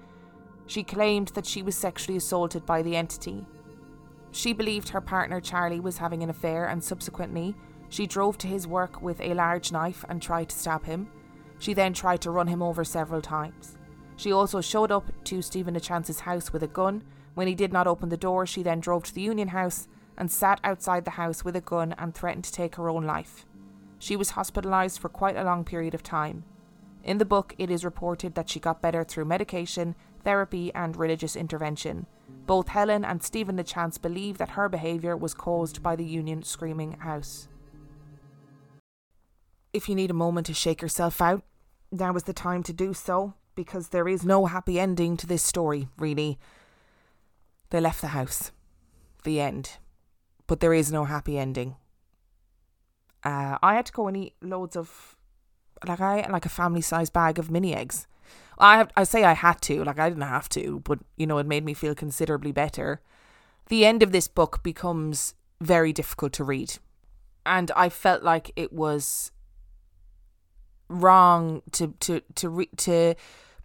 [0.67, 3.45] She claimed that she was sexually assaulted by the entity,
[4.31, 7.55] she believed her partner Charlie was having an affair, and subsequently,
[7.89, 11.09] she drove to his work with a large knife and tried to stab him.
[11.59, 13.77] She then tried to run him over several times.
[14.15, 17.03] She also showed up to Stephen LaChance's house with a gun.
[17.33, 20.31] When he did not open the door, she then drove to the Union House and
[20.31, 23.45] sat outside the house with a gun and threatened to take her own life.
[23.99, 26.43] She was hospitalised for quite a long period of time.
[27.03, 31.35] In the book, it is reported that she got better through medication, therapy, and religious
[31.35, 32.05] intervention.
[32.45, 36.93] Both Helen and Stephen LaChance believe that her behaviour was caused by the Union Screaming
[36.93, 37.47] House.
[39.73, 41.43] If you need a moment to shake yourself out,
[41.91, 45.43] now is the time to do so, because there is no happy ending to this
[45.43, 46.39] story, really.
[47.69, 48.51] They left the house.
[49.23, 49.77] The end.
[50.47, 51.75] But there is no happy ending.
[53.23, 55.15] Uh, I had to go and eat loads of
[55.87, 58.07] like I like a family sized bag of mini eggs.
[58.57, 61.37] I have I say I had to, like I didn't have to, but you know,
[61.37, 63.01] it made me feel considerably better.
[63.69, 66.77] The end of this book becomes very difficult to read.
[67.45, 69.31] And I felt like it was
[70.89, 73.15] wrong to to to re- to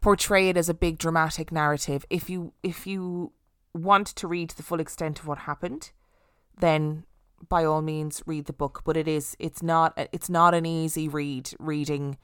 [0.00, 2.04] portray it as a big dramatic narrative.
[2.08, 3.32] If you if you
[3.74, 5.90] want to read the full extent of what happened,
[6.58, 7.04] then
[7.48, 8.82] by all means read the book.
[8.84, 12.16] But it is it's not it's not an easy read reading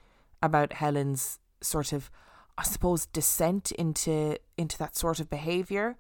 [0.43, 2.11] about Helen's sort of
[2.59, 5.97] I suppose descent into into that sort of behavior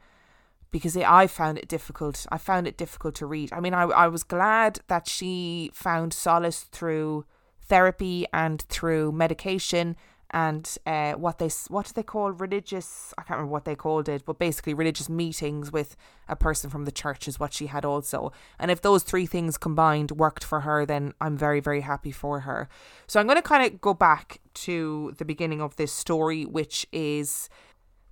[0.71, 2.27] because it, I found it difficult.
[2.31, 3.53] I found it difficult to read.
[3.53, 7.25] I mean, I I was glad that she found solace through
[7.61, 9.97] therapy and through medication
[10.33, 14.09] and uh, what they what do they call religious I can't remember what they called
[14.09, 15.97] it but basically religious meetings with
[16.29, 18.33] a person from the church is what she had also.
[18.59, 22.40] And if those three things combined worked for her then I'm very very happy for
[22.40, 22.68] her.
[23.07, 26.87] So I'm going to kind of go back to the beginning of this story which
[26.92, 27.51] is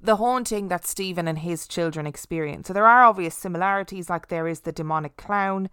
[0.03, 2.69] the haunting that Stephen and his children experience.
[2.69, 5.69] So there are obvious similarities like there is the demonic clown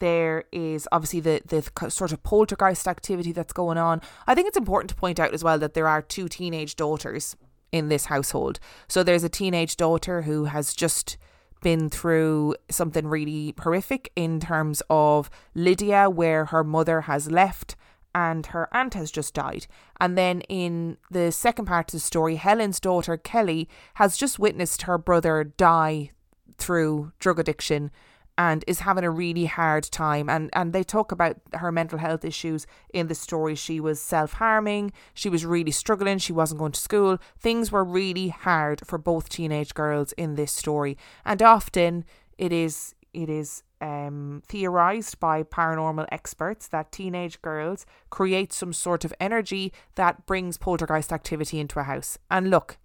[0.00, 4.00] there is obviously the the sort of poltergeist activity that's going on.
[4.26, 7.36] I think it's important to point out as well that there are two teenage daughters
[7.72, 8.60] in this household.
[8.88, 11.16] So there's a teenage daughter who has just
[11.62, 17.74] been through something really horrific in terms of Lydia, where her mother has left
[18.14, 19.66] and her aunt has just died.
[20.00, 24.82] And then in the second part of the story, Helen's daughter, Kelly, has just witnessed
[24.82, 26.10] her brother die
[26.58, 27.90] through drug addiction
[28.36, 30.28] and is having a really hard time.
[30.28, 33.54] And and they talk about her mental health issues in the story.
[33.54, 34.92] She was self-harming.
[35.14, 36.18] She was really struggling.
[36.18, 37.18] She wasn't going to school.
[37.38, 40.96] Things were really hard for both teenage girls in this story.
[41.24, 42.04] And often
[42.38, 49.04] it is it is um, theorized by paranormal experts that teenage girls create some sort
[49.04, 52.18] of energy that brings poltergeist activity into a house.
[52.30, 52.78] And look,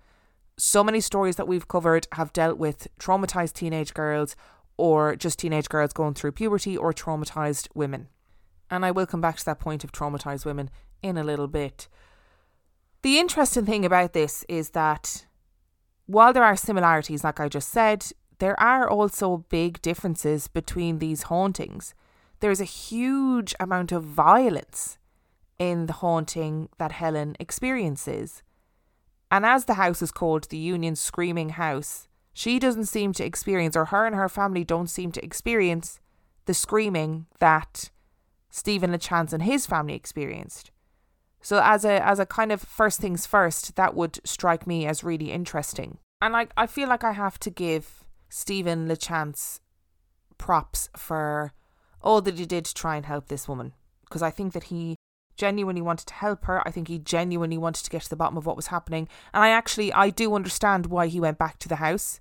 [0.58, 4.36] so many stories that we've covered have dealt with traumatized teenage girls
[4.80, 8.08] or just teenage girls going through puberty or traumatized women.
[8.72, 10.70] And I will come back to that point of traumatized women
[11.04, 11.88] in a little bit.
[13.02, 15.26] The interesting thing about this is that
[16.06, 18.06] while there are similarities, like I just said,
[18.40, 21.94] there are also big differences between these hauntings.
[22.40, 24.98] There's a huge amount of violence
[25.58, 28.44] in the haunting that Helen experiences.
[29.30, 33.76] And as the house is called the Union Screaming House, she doesn't seem to experience,
[33.76, 36.00] or her and her family don't seem to experience,
[36.46, 37.92] the screaming that
[38.50, 40.72] Stephen LaChance and his family experienced.
[41.42, 45.04] So as a as a kind of first things first, that would strike me as
[45.04, 46.00] really interesting.
[46.22, 49.60] And like I feel like I have to give Stephen LaChance
[50.38, 51.54] props for
[52.02, 53.74] all that he did to try and help this woman.
[54.02, 54.96] Because I think that he
[55.40, 56.62] genuinely wanted to help her.
[56.68, 59.08] I think he genuinely wanted to get to the bottom of what was happening.
[59.34, 62.20] And I actually I do understand why he went back to the house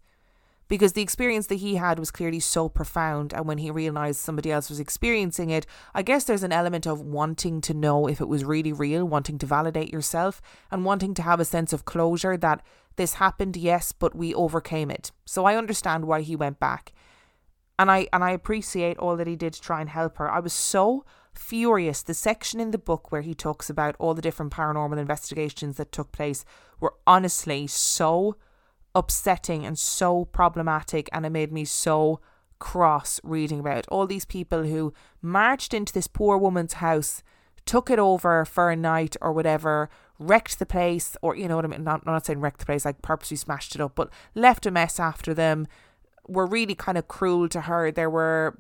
[0.69, 4.53] because the experience that he had was clearly so profound and when he realized somebody
[4.53, 8.29] else was experiencing it i guess there's an element of wanting to know if it
[8.29, 12.37] was really real wanting to validate yourself and wanting to have a sense of closure
[12.37, 12.63] that
[12.97, 16.93] this happened yes but we overcame it so i understand why he went back
[17.79, 20.39] and i and i appreciate all that he did to try and help her i
[20.39, 21.05] was so
[21.39, 25.77] furious the section in the book where he talks about all the different paranormal investigations
[25.77, 26.45] that took place
[26.81, 28.37] were honestly so
[28.95, 32.21] upsetting and so problematic, and it made me so
[32.59, 37.23] cross reading about all these people who marched into this poor woman's house,
[37.65, 41.65] took it over for a night or whatever, wrecked the place, or you know what
[41.65, 41.85] I mean?
[41.85, 44.71] Not, I'm not saying wrecked the place, like purposely smashed it up, but left a
[44.71, 45.69] mess after them.
[46.27, 47.91] Were really kind of cruel to her.
[47.91, 48.57] There were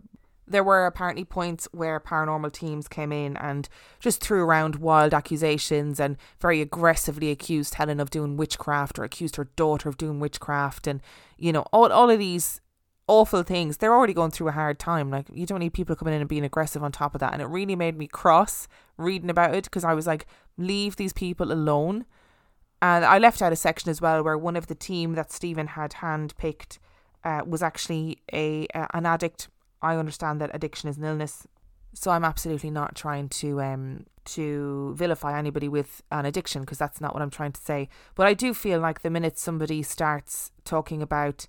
[0.51, 3.69] there were apparently points where paranormal teams came in and
[4.01, 9.37] just threw around wild accusations and very aggressively accused Helen of doing witchcraft or accused
[9.37, 10.87] her daughter of doing witchcraft.
[10.87, 11.01] And
[11.37, 12.61] you know all all of these
[13.07, 15.11] awful things they're already going through a hard time.
[15.11, 17.33] Like you don't need people coming in and being aggressive on top of that.
[17.33, 20.27] And it really made me cross reading about it because I was like
[20.57, 22.05] leave these people alone.
[22.81, 25.69] And I left out a section as well where one of the team that Stephen
[25.69, 26.79] had handpicked
[27.25, 29.49] uh, was actually a uh, an addict
[29.83, 31.47] I understand that addiction is an illness,
[31.95, 37.01] so I'm absolutely not trying to um to vilify anybody with an addiction because that's
[37.01, 37.89] not what I'm trying to say.
[38.15, 41.47] But I do feel like the minute somebody starts talking about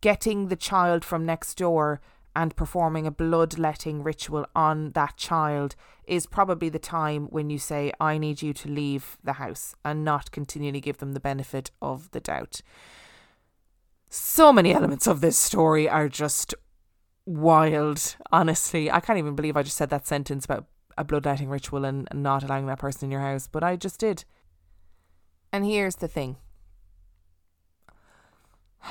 [0.00, 2.00] getting the child from next door
[2.34, 5.74] and performing a bloodletting ritual on that child
[6.06, 10.04] is probably the time when you say, I need you to leave the house and
[10.04, 12.62] not continually give them the benefit of the doubt.
[14.08, 16.54] So many elements of this story are just
[17.26, 18.90] wild, honestly.
[18.90, 20.66] I can't even believe I just said that sentence about
[20.98, 24.24] a bloodletting ritual and, not allowing that person in your house, but I just did.
[25.52, 26.36] And here's the thing.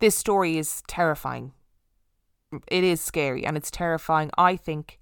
[0.00, 1.54] This story is terrifying.
[2.68, 5.00] It is scary and it's terrifying, I think,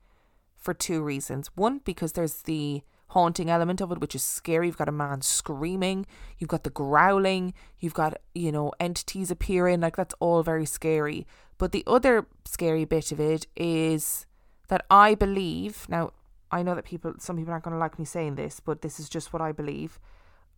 [0.56, 1.50] for two reasons.
[1.54, 4.66] One, because there's the haunting element of it, which is scary.
[4.66, 6.06] You've got a man screaming,
[6.38, 9.80] you've got the growling, you've got, you know, entities appearing.
[9.80, 11.26] Like, that's all very scary.
[11.58, 14.26] But the other scary bit of it is
[14.68, 16.12] that I believe, now,
[16.50, 19.00] I know that people, some people aren't going to like me saying this, but this
[19.00, 19.98] is just what I believe.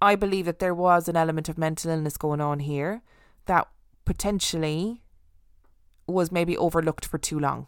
[0.01, 3.03] I believe that there was an element of mental illness going on here
[3.47, 3.69] that
[4.05, 5.03] potentially
[6.07, 7.67] was maybe overlooked for too long.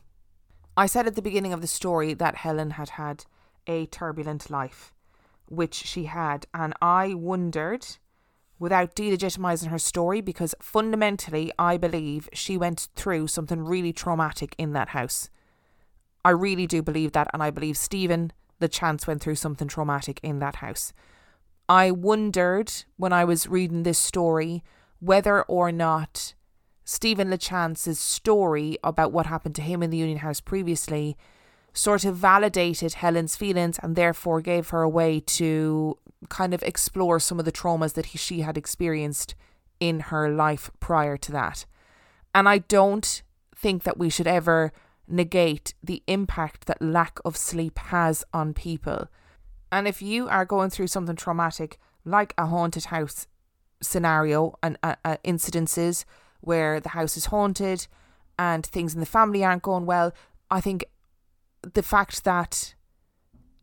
[0.76, 3.24] I said at the beginning of the story that Helen had had
[3.66, 4.92] a turbulent life,
[5.48, 6.46] which she had.
[6.54, 7.86] And I wondered,
[8.58, 14.72] without delegitimizing her story, because fundamentally, I believe she went through something really traumatic in
[14.72, 15.30] that house.
[16.24, 17.28] I really do believe that.
[17.32, 20.92] And I believe Stephen, the chance, went through something traumatic in that house.
[21.68, 24.62] I wondered when I was reading this story
[24.98, 26.34] whether or not
[26.84, 31.16] Stephen LaChance's story about what happened to him in the Union House previously
[31.72, 35.96] sort of validated Helen's feelings and therefore gave her a way to
[36.28, 39.34] kind of explore some of the traumas that he, she had experienced
[39.78, 41.64] in her life prior to that.
[42.34, 43.22] And I don't
[43.56, 44.72] think that we should ever
[45.08, 49.08] negate the impact that lack of sleep has on people.
[49.72, 53.26] And if you are going through something traumatic, like a haunted house
[53.82, 56.04] scenario and uh, uh, incidences
[56.40, 57.86] where the house is haunted
[58.38, 60.12] and things in the family aren't going well,
[60.50, 60.84] I think
[61.62, 62.74] the fact that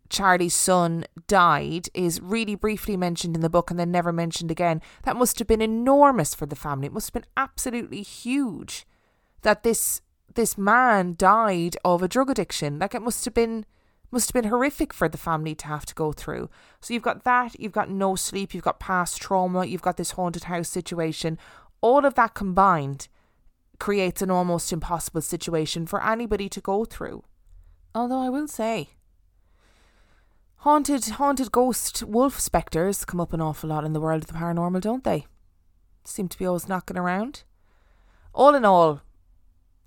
[0.09, 4.81] Charlie's son died is really briefly mentioned in the book and then never mentioned again.
[5.03, 6.87] That must have been enormous for the family.
[6.87, 8.85] It must have been absolutely huge
[9.41, 10.01] that this
[10.35, 12.79] this man died of a drug addiction.
[12.79, 13.65] Like it must have been
[14.11, 16.49] must have been horrific for the family to have to go through.
[16.79, 20.11] So you've got that, you've got no sleep, you've got past trauma, you've got this
[20.11, 21.37] haunted house situation.
[21.81, 23.09] All of that combined
[23.79, 27.23] creates an almost impossible situation for anybody to go through.
[27.97, 28.89] Although I will say,
[30.57, 34.35] haunted, haunted ghost wolf spectres come up an awful lot in the world of the
[34.35, 35.25] paranormal, don't they?
[36.05, 37.41] Seem to be always knocking around.
[38.35, 39.01] All in all,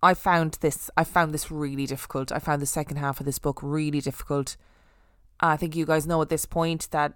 [0.03, 0.91] I found this.
[0.97, 2.33] I found this really difficult.
[2.33, 4.57] I found the second half of this book really difficult.
[5.39, 7.13] I think you guys know at this point that,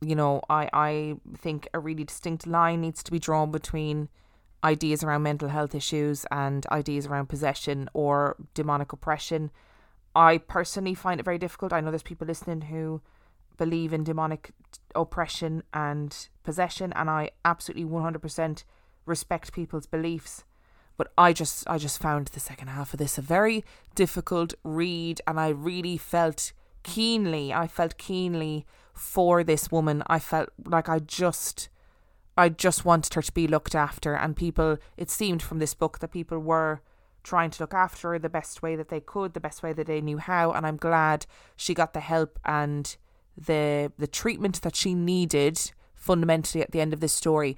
[0.00, 4.08] you know, I I think a really distinct line needs to be drawn between
[4.62, 9.50] ideas around mental health issues and ideas around possession or demonic oppression.
[10.14, 11.72] I personally find it very difficult.
[11.72, 13.00] I know there's people listening who
[13.56, 14.52] believe in demonic
[14.94, 18.64] oppression and possession, and I absolutely 100%
[19.06, 20.44] respect people's beliefs.
[20.96, 25.20] But I just, I just found the second half of this a very difficult read,
[25.26, 26.52] and I really felt
[26.82, 30.02] keenly, I felt keenly for this woman.
[30.06, 31.68] I felt like I just,
[32.36, 34.14] I just wanted her to be looked after.
[34.14, 36.82] And people, it seemed from this book that people were
[37.22, 39.86] trying to look after her the best way that they could, the best way that
[39.86, 40.52] they knew how.
[40.52, 42.96] And I'm glad she got the help and
[43.36, 47.56] the the treatment that she needed fundamentally at the end of this story.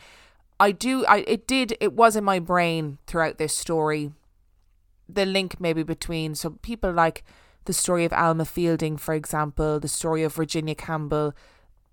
[0.61, 4.12] I do I it did it was in my brain throughout this story
[5.09, 7.25] the link maybe between so people like
[7.65, 11.35] the story of Alma Fielding for example, the story of Virginia Campbell,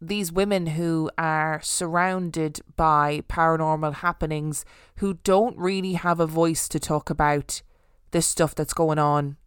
[0.01, 4.65] these women who are surrounded by paranormal happenings
[4.97, 7.61] who don't really have a voice to talk about
[8.09, 9.37] this stuff that's going on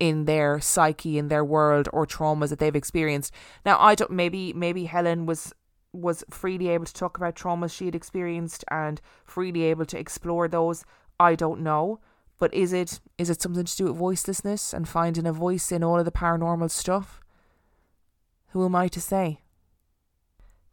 [0.00, 3.32] in their psyche in their world or traumas that they've experienced.
[3.64, 5.52] Now i don't maybe maybe helen was
[5.92, 10.48] was freely able to talk about traumas she had experienced and freely able to explore
[10.48, 10.84] those.
[11.20, 12.00] I don't know.
[12.40, 15.84] But is it is it something to do with voicelessness and finding a voice in
[15.84, 17.20] all of the paranormal stuff?
[18.48, 19.43] Who am i to say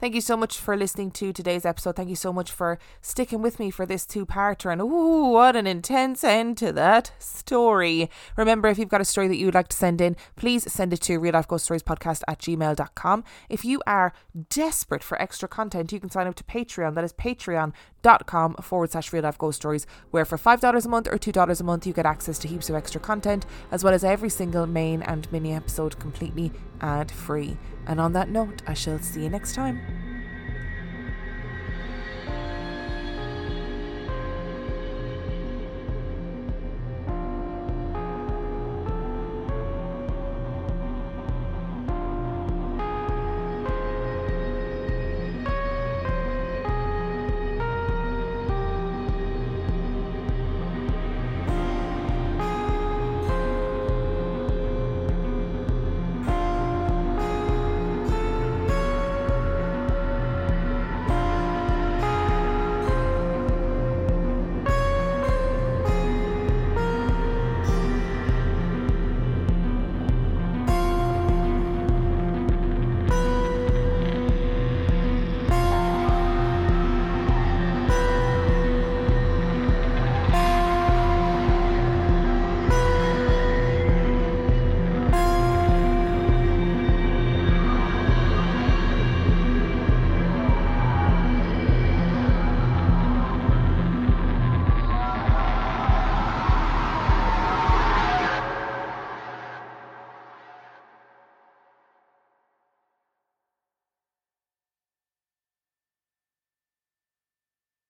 [0.01, 1.95] Thank you so much for listening to today's episode.
[1.95, 4.71] Thank you so much for sticking with me for this two parter.
[4.71, 8.09] And ooh, what an intense end to that story.
[8.35, 10.91] Remember, if you've got a story that you would like to send in, please send
[10.91, 13.23] it to real life ghost stories podcast at gmail.com.
[13.47, 14.11] If you are
[14.49, 16.95] desperate for extra content, you can sign up to Patreon.
[16.95, 21.19] That is patreon.com forward slash real life ghost stories, where for $5 a month or
[21.19, 24.29] $2 a month, you get access to heaps of extra content, as well as every
[24.29, 27.55] single main and mini episode completely ad free.
[27.87, 29.81] And on that note, I shall see you next time.